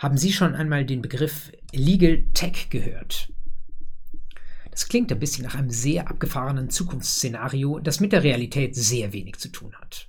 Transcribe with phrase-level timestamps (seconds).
[0.00, 3.30] Haben Sie schon einmal den Begriff Legal Tech gehört?
[4.70, 9.36] Das klingt ein bisschen nach einem sehr abgefahrenen Zukunftsszenario, das mit der Realität sehr wenig
[9.36, 10.08] zu tun hat.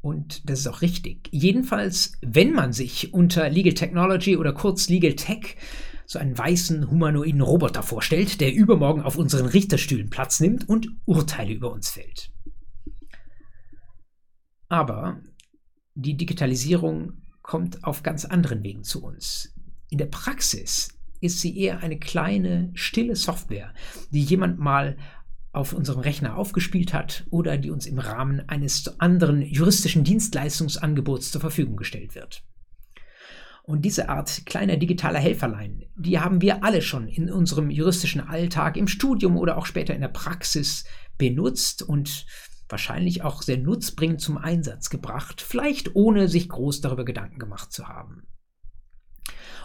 [0.00, 1.28] Und das ist auch richtig.
[1.30, 5.54] Jedenfalls, wenn man sich unter Legal Technology oder kurz Legal Tech
[6.04, 11.52] so einen weißen humanoiden Roboter vorstellt, der übermorgen auf unseren Richterstühlen Platz nimmt und Urteile
[11.52, 12.32] über uns fällt.
[14.68, 15.20] Aber
[15.94, 19.54] die Digitalisierung kommt auf ganz anderen Wegen zu uns.
[19.90, 20.88] In der Praxis
[21.20, 23.72] ist sie eher eine kleine, stille Software,
[24.10, 24.96] die jemand mal
[25.52, 31.40] auf unserem Rechner aufgespielt hat oder die uns im Rahmen eines anderen juristischen Dienstleistungsangebots zur
[31.40, 32.42] Verfügung gestellt wird.
[33.62, 38.76] Und diese Art kleiner digitaler Helferlein, die haben wir alle schon in unserem juristischen Alltag,
[38.76, 40.84] im Studium oder auch später in der Praxis
[41.18, 42.26] benutzt und
[42.68, 47.88] wahrscheinlich auch sehr nutzbringend zum Einsatz gebracht, vielleicht ohne sich groß darüber Gedanken gemacht zu
[47.88, 48.26] haben.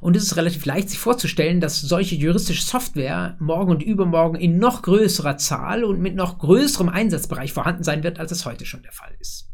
[0.00, 4.58] Und es ist relativ leicht sich vorzustellen, dass solche juristische Software morgen und übermorgen in
[4.58, 8.82] noch größerer Zahl und mit noch größerem Einsatzbereich vorhanden sein wird, als es heute schon
[8.82, 9.50] der Fall ist.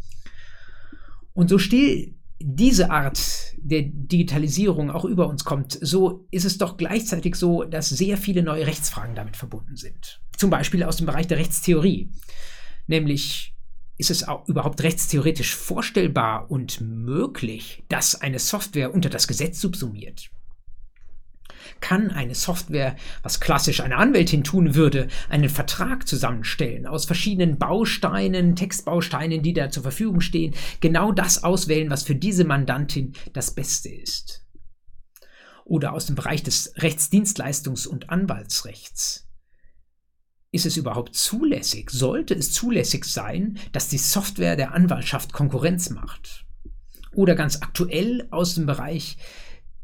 [1.32, 6.76] Und so still diese Art der Digitalisierung auch über uns kommt, so ist es doch
[6.76, 10.20] gleichzeitig so, dass sehr viele neue Rechtsfragen damit verbunden sind.
[10.36, 12.10] Zum Beispiel aus dem Bereich der Rechtstheorie.
[12.86, 13.54] Nämlich,
[13.98, 20.30] ist es auch überhaupt rechtstheoretisch vorstellbar und möglich, dass eine Software unter das Gesetz subsumiert?
[21.80, 28.56] Kann eine Software, was klassisch eine Anwältin tun würde, einen Vertrag zusammenstellen aus verschiedenen Bausteinen,
[28.56, 33.88] Textbausteinen, die da zur Verfügung stehen, genau das auswählen, was für diese Mandantin das Beste
[33.88, 34.44] ist?
[35.64, 39.28] Oder aus dem Bereich des Rechtsdienstleistungs- und Anwaltsrechts
[40.52, 41.90] ist es überhaupt zulässig?
[41.90, 46.44] Sollte es zulässig sein, dass die Software der Anwaltschaft Konkurrenz macht?
[47.14, 49.16] Oder ganz aktuell aus dem Bereich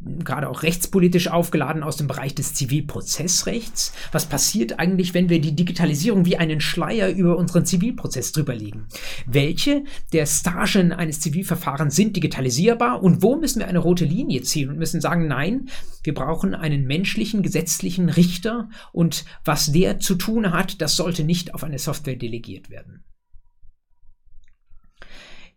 [0.01, 3.93] gerade auch rechtspolitisch aufgeladen aus dem Bereich des Zivilprozessrechts.
[4.13, 8.87] Was passiert eigentlich, wenn wir die Digitalisierung wie einen Schleier über unseren Zivilprozess drüberlegen?
[9.27, 14.71] Welche der Stagen eines Zivilverfahrens sind digitalisierbar und wo müssen wir eine rote Linie ziehen
[14.71, 15.69] und müssen sagen, nein,
[16.05, 21.55] wir brauchen einen menschlichen, gesetzlichen Richter und was der zu tun hat, das sollte nicht
[21.55, 23.03] auf eine Software delegiert werden.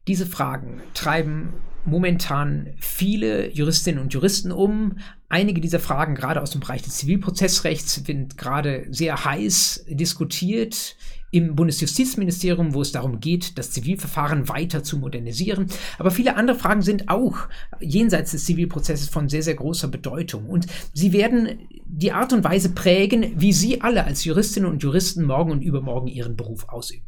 [0.07, 1.53] Diese Fragen treiben
[1.85, 4.97] momentan viele Juristinnen und Juristen um.
[5.29, 10.95] Einige dieser Fragen, gerade aus dem Bereich des Zivilprozessrechts, sind gerade sehr heiß diskutiert
[11.31, 15.67] im Bundesjustizministerium, wo es darum geht, das Zivilverfahren weiter zu modernisieren.
[15.97, 17.47] Aber viele andere Fragen sind auch
[17.79, 20.47] jenseits des Zivilprozesses von sehr, sehr großer Bedeutung.
[20.47, 25.23] Und sie werden die Art und Weise prägen, wie Sie alle als Juristinnen und Juristen
[25.23, 27.05] morgen und übermorgen Ihren Beruf ausüben.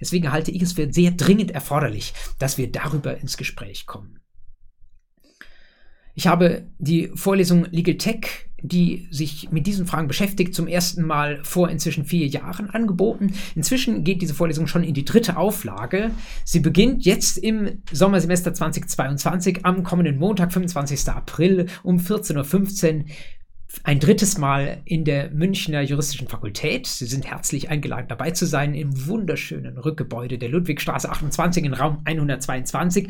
[0.00, 4.20] Deswegen halte ich es für sehr dringend erforderlich, dass wir darüber ins Gespräch kommen.
[6.14, 11.44] Ich habe die Vorlesung Legal Tech, die sich mit diesen Fragen beschäftigt, zum ersten Mal
[11.44, 13.34] vor inzwischen vier Jahren angeboten.
[13.54, 16.10] Inzwischen geht diese Vorlesung schon in die dritte Auflage.
[16.44, 21.06] Sie beginnt jetzt im Sommersemester 2022 am kommenden Montag, 25.
[21.10, 23.04] April um 14.15 Uhr
[23.82, 26.86] ein drittes Mal in der Münchner Juristischen Fakultät.
[26.86, 32.00] Sie sind herzlich eingeladen, dabei zu sein im wunderschönen Rückgebäude der Ludwigstraße 28 in Raum
[32.04, 33.08] 122.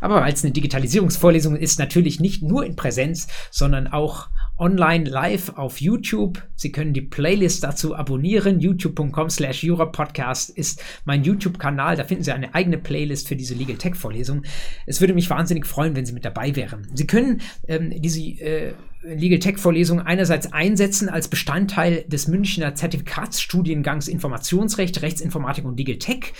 [0.00, 5.50] Aber weil es eine Digitalisierungsvorlesung ist, natürlich nicht nur in Präsenz, sondern auch online live
[5.56, 6.42] auf YouTube.
[6.56, 8.60] Sie können die Playlist dazu abonnieren.
[8.60, 11.96] youtube.com slash Podcast ist mein YouTube-Kanal.
[11.96, 14.42] Da finden Sie eine eigene Playlist für diese Legal Tech Vorlesung.
[14.86, 16.86] Es würde mich wahnsinnig freuen, wenn Sie mit dabei wären.
[16.94, 24.08] Sie können ähm, diese äh, Legal Tech Vorlesung einerseits einsetzen als Bestandteil des Münchner Zertifikatsstudiengangs
[24.08, 26.32] Informationsrecht, Rechtsinformatik und Legal Tech.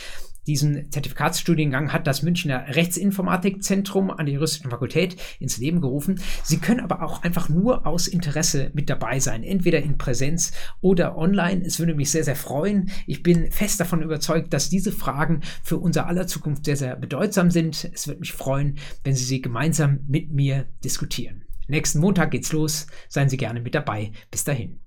[0.48, 6.22] Diesen Zertifikatsstudiengang hat das Münchner Rechtsinformatikzentrum an der Juristischen Fakultät ins Leben gerufen.
[6.42, 11.19] Sie können aber auch einfach nur aus Interesse mit dabei sein, entweder in Präsenz oder
[11.19, 11.62] online.
[11.66, 12.91] Es würde mich sehr, sehr freuen.
[13.06, 17.50] Ich bin fest davon überzeugt, dass diese Fragen für unser aller Zukunft sehr, sehr bedeutsam
[17.50, 17.91] sind.
[17.92, 21.44] Es würde mich freuen, wenn Sie sie gemeinsam mit mir diskutieren.
[21.66, 22.86] Nächsten Montag geht's los.
[23.10, 24.12] Seien Sie gerne mit dabei.
[24.30, 24.80] Bis dahin.